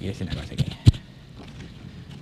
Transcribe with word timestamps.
E 0.00 0.08
esse 0.08 0.24
negócio 0.24 0.52
aqui? 0.52 0.66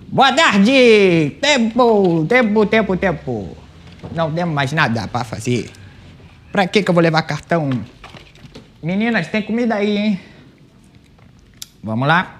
Boa 0.07 0.31
tarde! 0.31 1.37
Tempo, 1.41 2.25
tempo, 2.27 2.65
tempo, 2.65 2.97
tempo. 2.97 3.57
Não 4.15 4.31
temos 4.31 4.55
mais 4.55 4.71
nada 4.71 5.07
pra 5.07 5.23
fazer. 5.23 5.69
Pra 6.51 6.65
que 6.67 6.81
que 6.81 6.89
eu 6.89 6.93
vou 6.93 7.03
levar 7.03 7.21
cartão? 7.23 7.69
Meninas, 8.81 9.27
tem 9.27 9.41
comida 9.41 9.75
aí, 9.75 9.97
hein? 9.97 10.19
Vamos 11.83 12.07
lá. 12.07 12.39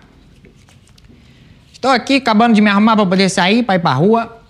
Estou 1.71 1.91
aqui 1.91 2.15
acabando 2.15 2.55
de 2.55 2.61
me 2.61 2.69
arrumar 2.69 2.95
pra 2.95 3.05
poder 3.05 3.29
sair, 3.29 3.63
pra 3.63 3.75
ir 3.75 3.79
pra 3.79 3.93
rua. 3.93 4.41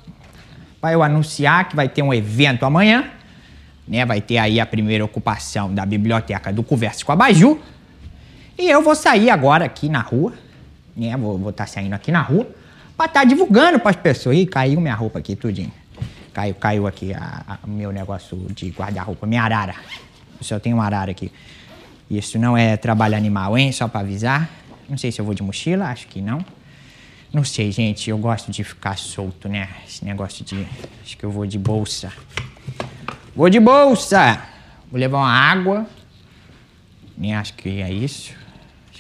Pra 0.80 0.94
eu 0.94 1.02
anunciar 1.02 1.68
que 1.68 1.76
vai 1.76 1.90
ter 1.90 2.04
um 2.04 2.14
evento 2.14 2.66
amanhã. 2.66 3.12
Né? 3.88 4.06
Vai 4.06 4.22
ter 4.22 4.38
aí 4.38 4.60
a 4.60 4.66
primeira 4.66 5.04
ocupação 5.04 5.74
da 5.74 5.86
biblioteca 5.86 6.54
do 6.54 6.62
Converse 6.64 7.04
com 7.04 7.12
a 7.12 7.16
Baju. 7.16 7.60
E 8.58 8.70
eu 8.70 8.82
vou 8.82 8.96
sair 8.96 9.30
agora 9.30 9.66
aqui 9.66 9.88
na 9.88 10.02
rua. 10.02 10.34
Né? 10.96 11.16
Vou 11.16 11.50
estar 11.50 11.68
saindo 11.68 11.94
aqui 11.94 12.12
na 12.12 12.22
rua 12.22 12.48
pra 12.96 13.06
estar 13.06 13.24
divulgando 13.24 13.80
pras 13.80 13.96
pessoas. 13.96 14.36
Ih, 14.38 14.48
caiu 14.48 14.82
minha 14.82 14.96
roupa 14.96 15.20
aqui, 15.20 15.36
tudinho. 15.36 15.72
Caiu, 16.34 16.56
caiu 16.56 16.88
aqui 16.88 17.12
o 17.64 17.70
meu 17.70 17.92
negócio 17.92 18.38
de 18.50 18.70
guarda-roupa, 18.70 19.28
minha 19.28 19.44
arara. 19.44 19.76
Eu 20.40 20.44
só 20.44 20.60
tenho 20.60 20.76
uma 20.76 20.86
arara 20.86 21.12
aqui. 21.12 21.32
Isso 22.10 22.40
não 22.40 22.58
é 22.58 22.78
trabalho 22.78 23.16
animal, 23.16 23.58
hein? 23.58 23.72
Só 23.72 23.88
pra 23.88 24.00
avisar. 24.02 24.50
Não 24.90 24.98
sei 24.98 25.12
se 25.12 25.20
eu 25.20 25.26
vou 25.26 25.34
de 25.34 25.44
mochila, 25.44 25.86
acho 25.88 26.08
que 26.08 26.22
não. 26.22 26.44
Não 27.34 27.44
sei, 27.44 27.72
gente. 27.72 28.10
Eu 28.10 28.18
gosto 28.18 28.52
de 28.52 28.64
ficar 28.64 28.98
solto, 28.98 29.50
né? 29.50 29.70
Esse 29.88 30.06
negócio 30.06 30.46
de. 30.46 30.66
Acho 31.04 31.18
que 31.18 31.24
eu 31.24 31.30
vou 31.32 31.46
de 31.46 31.60
bolsa. 31.60 32.12
Vou 33.36 33.50
de 33.50 33.60
bolsa! 33.60 34.42
Vou 34.90 35.00
levar 35.00 35.18
uma 35.18 35.32
água. 35.32 35.86
Nem 37.18 37.36
acho 37.36 37.54
que 37.54 37.82
é 37.82 37.92
isso. 37.92 38.34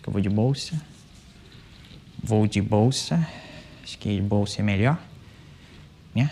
Que 0.07 0.09
eu 0.09 0.13
vou 0.13 0.21
de 0.21 0.29
bolsa. 0.29 0.81
Vou 2.23 2.47
de 2.47 2.61
bolsa. 2.61 3.27
Acho 3.83 3.97
que 3.97 4.21
bolsa 4.21 4.61
é 4.61 4.63
melhor. 4.63 4.97
Né? 6.15 6.31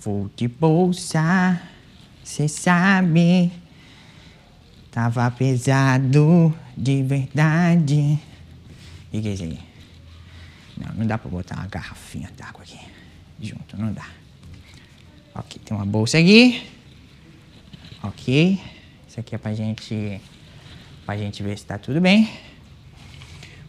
Vou 0.00 0.30
de 0.36 0.46
bolsa. 0.46 1.60
Cê 2.22 2.46
sabe. 2.46 3.50
Tava 4.92 5.28
pesado 5.32 6.56
de 6.76 7.02
verdade. 7.02 8.20
E 9.12 9.20
que 9.20 9.26
é 9.26 9.32
isso 9.32 9.42
aí? 9.42 9.58
Não, 10.76 10.94
não 10.94 11.04
dá 11.04 11.18
pra 11.18 11.28
botar 11.28 11.56
uma 11.56 11.66
garrafinha 11.66 12.30
d'água 12.36 12.62
aqui 12.62 12.78
junto, 13.40 13.76
não 13.76 13.92
dá. 13.92 14.06
Ok, 15.34 15.60
tem 15.64 15.76
uma 15.76 15.84
bolsa 15.84 16.18
aqui. 16.18 16.64
Ok. 18.04 18.60
Isso 19.08 19.18
aqui 19.18 19.34
é 19.34 19.38
pra 19.38 19.52
gente, 19.52 20.20
pra 21.04 21.16
gente 21.16 21.42
ver 21.42 21.58
se 21.58 21.64
tá 21.64 21.78
tudo 21.78 22.00
bem. 22.00 22.30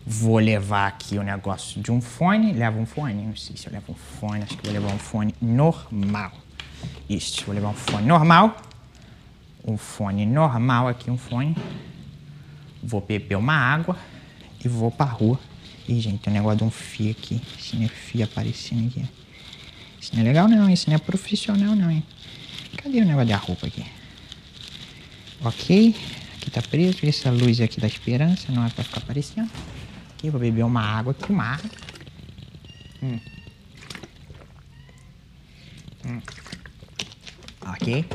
Vou 0.05 0.37
levar 0.37 0.87
aqui 0.87 1.17
o 1.17 1.23
negócio 1.23 1.81
de 1.81 1.91
um 1.91 2.01
fone. 2.01 2.51
Leva 2.53 2.77
um 2.77 2.85
fone? 2.85 3.25
Não 3.25 3.35
sei 3.35 3.55
se 3.55 3.67
eu 3.67 3.73
levo 3.73 3.93
um 3.93 3.95
fone. 3.95 4.43
Acho 4.43 4.57
que 4.57 4.65
vou 4.65 4.73
levar 4.73 4.93
um 4.93 4.99
fone 4.99 5.33
normal. 5.41 6.31
Isso, 7.09 7.43
vou 7.45 7.55
levar 7.55 7.69
um 7.69 7.73
fone 7.73 8.05
normal. 8.05 8.57
Um 9.65 9.77
fone 9.77 10.25
normal 10.25 10.89
aqui, 10.89 11.09
um 11.09 11.17
fone. 11.17 11.55
Vou 12.81 12.99
beber 12.99 13.35
uma 13.35 13.55
água 13.55 13.97
e 14.63 14.67
vou 14.67 14.91
pra 14.91 15.05
rua. 15.05 15.39
Ih, 15.87 15.99
gente, 15.99 16.19
tem 16.19 16.33
um 16.33 16.35
negócio 16.35 16.57
de 16.59 16.63
um 16.65 16.71
fio 16.71 17.11
aqui. 17.11 17.41
Esse 17.57 17.81
é 17.81 17.87
fio 17.87 18.25
aparecendo 18.25 18.87
aqui. 18.87 19.05
Isso 19.99 20.11
não 20.13 20.21
é 20.21 20.23
legal 20.23 20.49
não, 20.49 20.69
isso 20.69 20.89
não 20.89 20.95
é 20.95 20.99
profissional 20.99 21.75
não, 21.75 21.89
hein? 21.89 22.03
Cadê 22.75 22.99
o 22.99 23.05
negócio 23.05 23.29
da 23.29 23.37
roupa 23.37 23.67
aqui? 23.67 23.85
Ok, 25.45 25.95
aqui 26.43 26.51
tá 26.51 26.61
preso, 26.61 26.99
essa 27.07 27.31
luz 27.31 27.61
aqui 27.61 27.79
da 27.79 27.87
esperança, 27.87 28.51
não 28.51 28.65
é 28.65 28.69
pra 28.69 28.83
ficar 28.83 28.99
aparecendo. 28.99 29.49
Aqui, 30.11 30.29
vou 30.29 30.39
beber 30.39 30.63
uma 30.63 30.81
água 30.81 31.15
aqui, 31.17 31.31
uma 31.31 31.53
água. 31.53 31.69
Hum. 33.01 33.19
Hum. 36.05 36.21
Ok. 37.67 38.05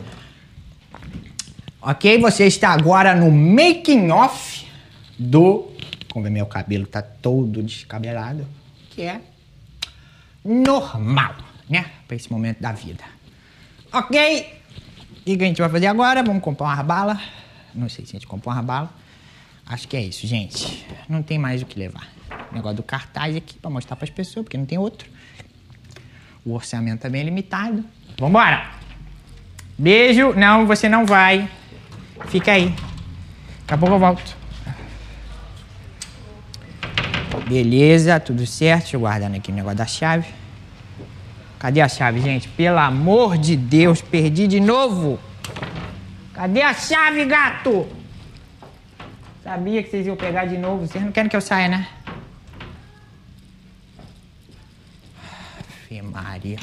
Ok, 1.80 2.18
você 2.18 2.46
está 2.46 2.70
agora 2.70 3.14
no 3.14 3.30
making 3.30 4.10
off 4.10 4.66
do... 5.18 5.72
Como 6.12 6.24
ver, 6.24 6.30
meu 6.30 6.46
cabelo 6.46 6.86
tá 6.86 7.00
todo 7.00 7.62
descabelado. 7.62 8.46
Que 8.90 9.02
é 9.02 9.20
normal 10.44 11.48
né? 11.68 11.84
Para 12.06 12.16
esse 12.16 12.30
momento 12.32 12.60
da 12.60 12.72
vida. 12.72 13.04
Ok? 13.92 14.60
E 15.26 15.34
o 15.34 15.38
que 15.38 15.44
a 15.44 15.46
gente 15.46 15.60
vai 15.60 15.68
fazer 15.68 15.86
agora? 15.86 16.22
Vamos 16.22 16.42
comprar 16.42 16.66
uma 16.66 16.82
bala. 16.82 17.20
Não 17.74 17.88
sei 17.88 18.04
se 18.04 18.12
a 18.12 18.18
gente 18.18 18.26
comprou 18.26 18.54
uma 18.54 18.62
bala. 18.62 18.90
Acho 19.66 19.86
que 19.86 19.96
é 19.96 20.02
isso, 20.02 20.26
gente. 20.26 20.86
Não 21.08 21.22
tem 21.22 21.38
mais 21.38 21.62
o 21.62 21.66
que 21.66 21.78
levar. 21.78 22.08
O 22.50 22.54
negócio 22.54 22.76
do 22.76 22.82
cartaz 22.82 23.36
aqui 23.36 23.58
para 23.58 23.70
mostrar 23.70 23.96
para 23.96 24.04
as 24.04 24.10
pessoas, 24.10 24.44
porque 24.44 24.56
não 24.56 24.64
tem 24.64 24.78
outro. 24.78 25.08
O 26.44 26.54
orçamento 26.54 27.06
é 27.06 27.10
limitado. 27.10 27.84
Vambora! 28.18 28.70
Beijo. 29.76 30.32
Não, 30.34 30.66
você 30.66 30.88
não 30.88 31.04
vai. 31.04 31.48
Fica 32.28 32.52
aí. 32.52 32.74
Daqui 33.60 33.74
a 33.74 33.78
pouco 33.78 33.94
eu 33.94 33.98
volto. 33.98 34.36
Beleza, 37.48 38.18
tudo 38.18 38.46
certo. 38.46 38.82
Deixa 38.82 38.96
eu 38.96 39.00
guardar 39.00 39.32
aqui 39.32 39.52
o 39.52 39.54
negócio 39.54 39.78
da 39.78 39.86
chave. 39.86 40.26
Cadê 41.58 41.80
a 41.80 41.88
chave, 41.88 42.20
gente? 42.20 42.48
Pelo 42.48 42.78
amor 42.78 43.36
de 43.36 43.56
Deus, 43.56 44.00
perdi 44.00 44.46
de 44.46 44.60
novo. 44.60 45.18
Cadê 46.38 46.62
a 46.62 46.72
chave, 46.72 47.24
gato? 47.24 47.84
Sabia 49.42 49.82
que 49.82 49.90
vocês 49.90 50.06
iam 50.06 50.14
pegar 50.14 50.44
de 50.44 50.56
novo. 50.56 50.86
Vocês 50.86 51.02
não 51.02 51.10
querem 51.10 51.28
que 51.28 51.34
eu 51.34 51.40
saia, 51.40 51.66
né? 51.66 51.88
Fê 55.88 56.00
Maria. 56.00 56.60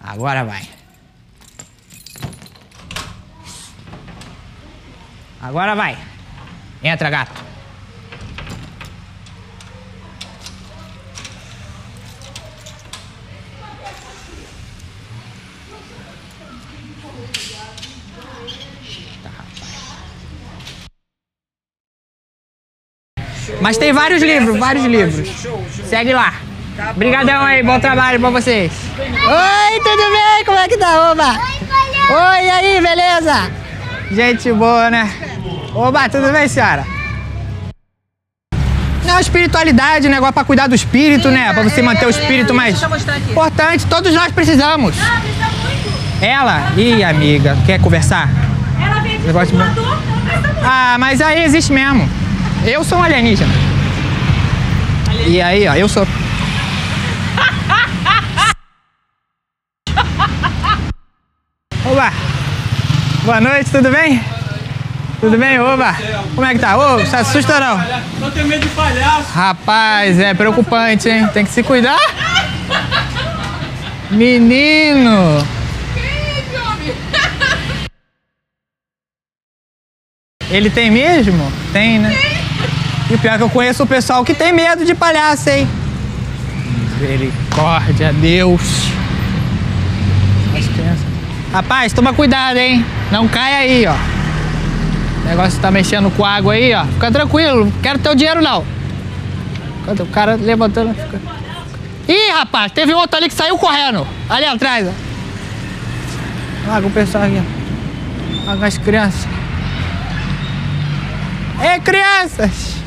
Agora 0.00 0.42
vai. 0.42 0.68
Agora 5.40 5.76
vai. 5.76 5.96
Entra, 6.82 7.10
gato. 7.10 7.53
Mas 23.60 23.76
tem 23.76 23.92
vários 23.92 24.22
livros, 24.22 24.58
vários 24.58 24.84
livros. 24.84 25.28
Segue 25.88 26.12
lá. 26.12 26.34
Obrigadão 26.90 27.42
aí, 27.42 27.62
bom 27.62 27.78
trabalho 27.78 28.18
pra 28.18 28.30
vocês. 28.30 28.72
Oi, 28.98 29.80
tudo 29.80 30.02
bem? 30.10 30.44
Como 30.44 30.58
é 30.58 30.68
que 30.68 30.76
tá, 30.76 31.12
Oba? 31.12 31.30
Oi, 31.30 32.44
e 32.44 32.50
aí, 32.50 32.80
beleza? 32.80 33.50
Gente 34.10 34.52
boa, 34.52 34.90
né? 34.90 35.12
Oba, 35.74 36.08
tudo 36.08 36.32
bem, 36.32 36.48
senhora? 36.48 36.84
Não, 39.04 39.20
espiritualidade, 39.20 40.08
negócio 40.08 40.34
pra 40.34 40.44
cuidar 40.44 40.66
do 40.66 40.74
espírito, 40.74 41.30
né? 41.30 41.52
Pra 41.52 41.62
você 41.62 41.80
manter 41.82 42.06
o 42.06 42.10
espírito 42.10 42.52
mais 42.52 42.82
importante. 43.30 43.86
Todos 43.86 44.12
nós 44.12 44.32
precisamos. 44.32 44.96
Ela? 46.20 46.72
Ih, 46.76 47.04
amiga, 47.04 47.56
quer 47.66 47.80
conversar? 47.80 48.28
Ela 48.82 49.00
veio 49.00 49.18
de 49.20 49.28
Ah, 50.64 50.96
mas 50.98 51.20
aí 51.20 51.44
existe 51.44 51.72
mesmo. 51.72 52.23
Eu 52.66 52.82
sou 52.82 52.96
um 52.98 53.02
alienígena. 53.02 53.52
alienígena. 55.06 55.28
E 55.28 55.42
aí, 55.42 55.68
ó, 55.68 55.74
eu 55.74 55.86
sou. 55.86 56.06
Oba! 61.84 62.10
Boa 63.24 63.40
noite, 63.42 63.70
tudo 63.70 63.90
bem? 63.90 64.18
Tudo 65.20 65.36
bem, 65.36 65.60
Oba? 65.60 65.94
Como 66.34 66.46
é 66.46 66.54
que 66.54 66.60
tá? 66.60 66.78
Ô, 66.78 66.98
você 67.00 67.16
assusta 67.16 67.60
não? 67.60 67.76
Não 68.18 68.30
tenho 68.30 68.48
medo 68.48 68.66
de 68.66 68.74
palhaço. 68.74 69.30
Rapaz, 69.34 70.18
é 70.18 70.32
preocupante, 70.32 71.10
hein? 71.10 71.28
Tem 71.34 71.44
que 71.44 71.50
se 71.52 71.62
cuidar. 71.62 72.00
Menino! 74.10 75.46
Ele 80.50 80.70
tem 80.70 80.90
mesmo? 80.90 81.52
Tem, 81.72 81.98
né? 81.98 82.08
Tem. 82.10 82.33
E 83.10 83.18
pior 83.18 83.36
que 83.36 83.42
eu 83.42 83.50
conheço 83.50 83.82
o 83.82 83.86
pessoal 83.86 84.24
que 84.24 84.34
tem 84.34 84.52
medo 84.52 84.84
de 84.84 84.94
palhaço, 84.94 85.50
hein? 85.50 85.68
Misericórdia, 87.00 88.12
Deus. 88.14 88.62
Rapaz, 91.52 91.92
toma 91.92 92.12
cuidado, 92.12 92.56
hein? 92.56 92.84
Não 93.12 93.28
cai 93.28 93.54
aí, 93.54 93.86
ó. 93.86 93.94
O 95.22 95.28
negócio 95.28 95.60
tá 95.60 95.70
mexendo 95.70 96.10
com 96.16 96.24
água 96.24 96.54
aí, 96.54 96.74
ó. 96.74 96.84
Fica 96.86 97.12
tranquilo, 97.12 97.66
não 97.66 97.72
quero 97.82 97.98
teu 97.98 98.14
dinheiro, 98.14 98.42
não. 98.42 98.64
O 99.86 100.06
cara 100.06 100.34
levantando... 100.34 100.94
Fica... 100.94 101.20
Ih, 102.08 102.30
rapaz, 102.32 102.72
teve 102.72 102.92
outro 102.94 103.16
ali 103.16 103.28
que 103.28 103.34
saiu 103.34 103.56
correndo. 103.58 104.06
Ali 104.28 104.46
atrás, 104.46 104.88
ó. 104.88 104.92
Olha 106.72 106.86
o 106.86 106.90
pessoal 106.90 107.24
aqui, 107.24 107.40
ó. 107.40 108.50
Olha 108.50 108.66
as 108.66 108.78
crianças. 108.78 109.28
Ei, 111.62 111.80
crianças! 111.80 112.83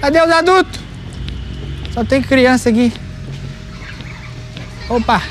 Cadê 0.00 0.22
os 0.22 0.30
adultos? 0.30 0.80
Só 1.92 2.04
tem 2.04 2.22
criança 2.22 2.70
aqui. 2.70 2.92
Opa! 4.88 5.22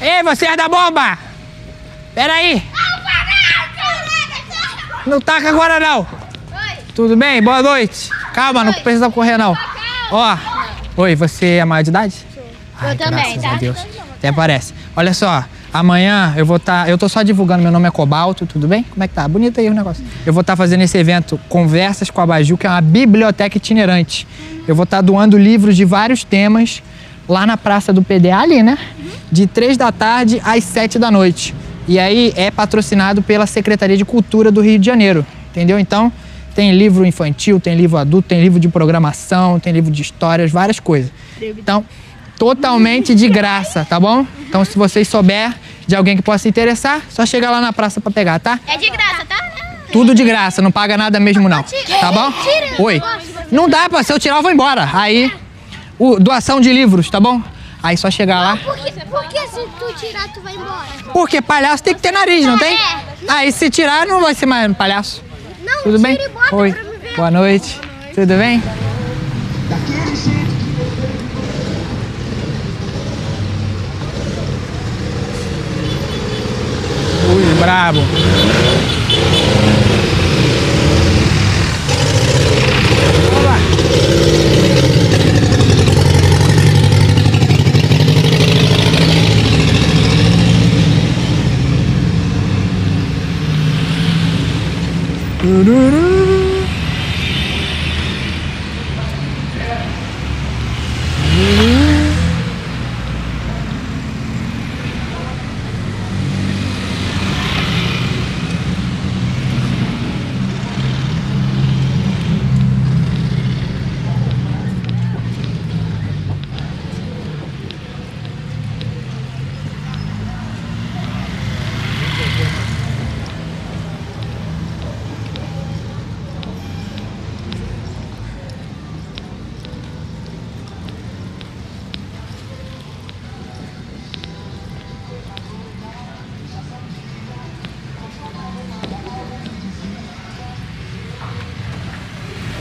Ei, 0.00 0.22
você 0.22 0.46
é 0.46 0.56
da 0.56 0.68
bomba! 0.68 1.18
Pera 2.14 2.32
aí! 2.32 2.62
Não 5.06 5.20
taca 5.20 5.48
agora 5.48 5.78
não! 5.78 6.06
Tudo 6.94 7.16
bem? 7.16 7.42
Boa 7.42 7.62
noite! 7.62 8.10
Calma, 8.34 8.64
não 8.64 8.72
precisa 8.72 9.10
correr 9.10 9.38
não. 9.38 9.56
Ó, 10.10 10.36
oi, 10.96 11.14
você 11.14 11.56
é 11.56 11.64
maior 11.64 11.82
de 11.82 11.90
idade? 11.90 12.26
Ai, 12.80 12.96
também, 12.96 13.38
graças 13.38 13.42
tá? 13.42 13.50
a 13.52 13.54
Deus. 13.56 13.78
Até 14.16 14.32
parece. 14.32 14.74
Olha 14.96 15.14
só, 15.14 15.44
amanhã 15.72 16.34
eu 16.36 16.44
vou 16.44 16.56
estar. 16.56 16.88
eu 16.88 16.98
tô 16.98 17.08
só 17.08 17.22
divulgando, 17.22 17.62
meu 17.62 17.72
nome 17.72 17.88
é 17.88 17.90
Cobalto, 17.90 18.46
tudo 18.46 18.66
bem? 18.66 18.84
Como 18.84 19.02
é 19.02 19.08
que 19.08 19.14
tá? 19.14 19.26
Bonito 19.26 19.60
aí 19.60 19.68
o 19.68 19.74
negócio. 19.74 20.04
Eu 20.26 20.32
vou 20.32 20.40
estar 20.40 20.56
fazendo 20.56 20.82
esse 20.82 20.96
evento 20.98 21.38
Conversas 21.48 22.10
com 22.10 22.20
a 22.20 22.26
Baju, 22.26 22.56
que 22.56 22.66
é 22.66 22.70
uma 22.70 22.80
biblioteca 22.80 23.56
itinerante. 23.56 24.26
Eu 24.66 24.74
vou 24.74 24.84
estar 24.84 25.00
doando 25.00 25.38
livros 25.38 25.76
de 25.76 25.84
vários 25.84 26.24
temas 26.24 26.82
lá 27.28 27.46
na 27.46 27.56
Praça 27.56 27.92
do 27.92 28.02
PDA, 28.02 28.38
ali, 28.38 28.62
né? 28.62 28.76
De 29.30 29.46
três 29.46 29.76
da 29.76 29.92
tarde 29.92 30.40
às 30.44 30.64
sete 30.64 30.98
da 30.98 31.10
noite. 31.10 31.54
E 31.86 31.98
aí 31.98 32.32
é 32.36 32.50
patrocinado 32.50 33.22
pela 33.22 33.46
Secretaria 33.46 33.96
de 33.96 34.04
Cultura 34.04 34.50
do 34.50 34.60
Rio 34.60 34.78
de 34.78 34.86
Janeiro, 34.86 35.24
entendeu? 35.50 35.78
Então, 35.78 36.12
tem 36.54 36.76
livro 36.76 37.06
infantil, 37.06 37.60
tem 37.60 37.76
livro 37.76 37.96
adulto, 37.96 38.28
tem 38.28 38.40
livro 38.40 38.60
de 38.60 38.68
programação, 38.68 39.58
tem 39.58 39.72
livro 39.72 39.90
de 39.90 40.02
histórias, 40.02 40.50
várias 40.50 40.80
coisas. 40.80 41.10
Então, 41.40 41.84
totalmente 42.40 43.14
de 43.14 43.28
graça, 43.28 43.86
tá 43.86 44.00
bom? 44.00 44.26
Então, 44.48 44.64
se 44.64 44.78
vocês 44.78 45.06
souber 45.06 45.54
de 45.86 45.94
alguém 45.94 46.16
que 46.16 46.22
possa 46.22 46.38
se 46.44 46.48
interessar, 46.48 47.02
só 47.10 47.26
chegar 47.26 47.50
lá 47.50 47.60
na 47.60 47.70
praça 47.70 48.00
pra 48.00 48.10
pegar, 48.10 48.38
tá? 48.38 48.58
É 48.66 48.78
de 48.78 48.88
graça, 48.88 49.26
tá? 49.28 49.36
Tudo 49.92 50.14
de 50.14 50.24
graça, 50.24 50.62
não 50.62 50.72
paga 50.72 50.96
nada 50.96 51.20
mesmo 51.20 51.50
não, 51.50 51.62
tá 52.00 52.10
bom? 52.10 52.32
Oi. 52.78 53.02
Não 53.52 53.68
dá 53.68 53.90
pra, 53.90 54.02
se 54.02 54.10
eu 54.10 54.18
tirar 54.18 54.36
eu 54.36 54.42
vou 54.42 54.50
embora. 54.50 54.88
Aí, 54.90 55.30
o, 55.98 56.18
doação 56.18 56.62
de 56.62 56.72
livros, 56.72 57.10
tá 57.10 57.20
bom? 57.20 57.42
Aí 57.82 57.98
só 57.98 58.10
chegar 58.10 58.40
lá. 58.40 58.56
Por 58.56 58.74
que, 58.76 58.90
por 59.04 59.24
que 59.24 59.40
se 59.48 59.60
tu 59.78 59.92
tirar, 59.98 60.32
tu 60.32 60.40
vai 60.40 60.54
embora? 60.54 60.86
Porque 61.12 61.42
palhaço 61.42 61.82
tem 61.82 61.94
que 61.94 62.00
ter 62.00 62.12
nariz, 62.12 62.46
não 62.46 62.56
tem? 62.58 62.78
Aí 63.28 63.52
se 63.52 63.68
tirar 63.68 64.06
não 64.06 64.22
vai 64.22 64.34
ser 64.34 64.46
mais 64.46 64.74
palhaço. 64.74 65.22
Não, 65.62 65.82
Tudo 65.82 65.98
bem? 65.98 66.16
e 66.16 66.54
Oi. 66.54 66.74
Boa 67.16 67.30
noite. 67.30 67.78
Tudo 68.14 68.34
bem? 68.38 68.62
Do, 95.42 95.64
do, 95.64 95.90
do. 95.90 96.39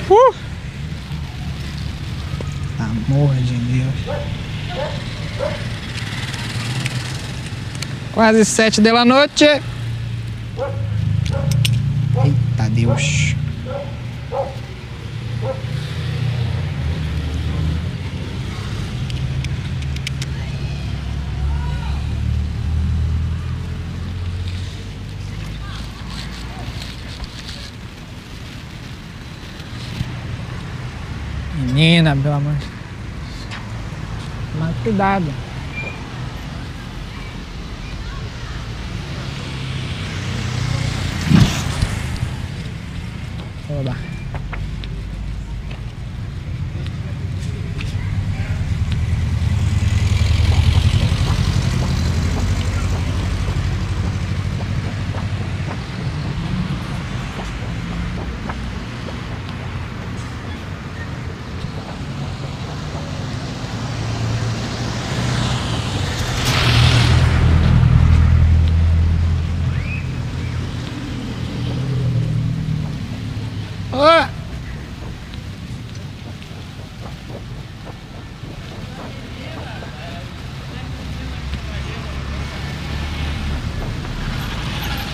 Uh! 0.10 0.34
Amor 2.80 3.36
de 3.36 3.54
Deus. 3.58 3.94
Quase 8.12 8.44
sete 8.44 8.82
da 8.82 9.06
noite. 9.06 9.46
Eita 12.24 12.70
Deus. 12.72 13.36
Menina, 31.80 32.14
pelo 32.14 32.36
amor 32.36 32.54
de 32.56 32.60
Deus. 32.60 32.72
Mas 34.60 34.76
cuidado. 34.84 35.26
Oba. 43.70 43.96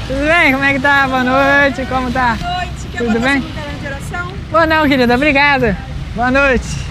Tudo 0.08 0.20
bem? 0.20 0.52
Como 0.52 0.64
é 0.64 0.74
que 0.74 0.75
tá? 0.86 1.08
Boa 1.08 1.24
noite, 1.24 1.84
como 1.88 2.12
tá? 2.12 2.36
Boa 2.40 2.54
noite. 2.58 2.88
Quer 2.92 2.98
Tudo 3.00 3.14
botar 3.14 3.20
bem? 3.28 3.42
segunda 3.42 3.62
na 3.62 3.78
geração? 3.80 4.34
Boa 4.52 4.68
não, 4.68 4.88
querida, 4.88 5.16
obrigada. 5.16 5.78
Boa 6.14 6.30
noite. 6.30 6.86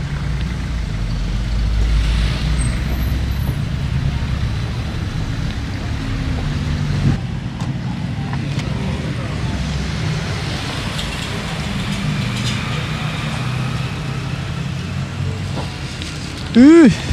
Uh. 16.57 17.04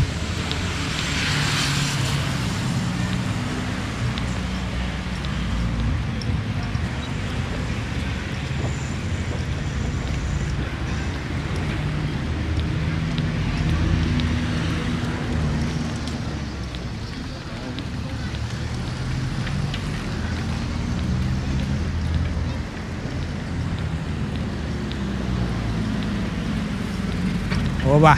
Oba! 27.92 28.18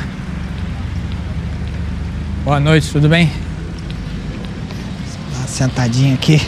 Boa 2.44 2.60
noite, 2.60 2.92
tudo 2.92 3.10
bem? 3.10 3.32
Uma 5.36 5.48
sentadinha 5.48 6.14
aqui. 6.14 6.40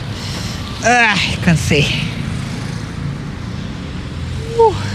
Ai, 0.84 1.36
cansei. 1.44 1.88
Uh. 4.60 4.95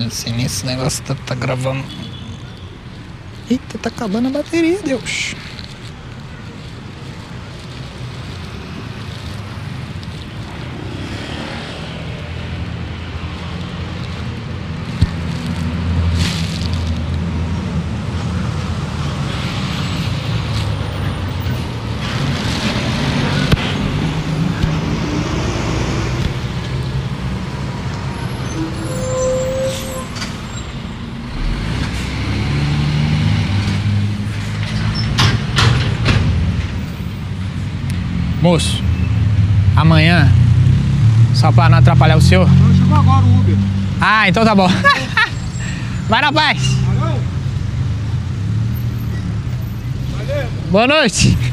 Não 0.00 0.10
sei 0.10 0.32
nem 0.32 0.48
se 0.48 0.56
esse 0.56 0.66
negócio 0.66 1.04
tá, 1.04 1.14
tá 1.14 1.34
gravando. 1.34 1.84
Eita, 3.50 3.78
tá 3.78 3.88
acabando 3.88 4.28
a 4.28 4.30
bateria, 4.30 4.80
Deus. 4.82 5.34
Moço, 38.52 38.82
amanhã, 39.74 40.30
só 41.32 41.50
pra 41.50 41.70
não 41.70 41.78
atrapalhar 41.78 42.18
o. 42.18 42.20
Não, 42.46 42.74
chegou 42.74 42.98
agora 42.98 43.24
o 43.24 43.38
Uber. 43.40 43.56
Ah, 43.98 44.28
então 44.28 44.44
tá 44.44 44.54
bom. 44.54 44.68
Vai 46.06 46.20
na 46.20 46.30
paz. 46.30 46.58
Valeu. 46.84 47.20
Valeu. 50.18 50.48
Boa 50.70 50.86
noite. 50.86 51.51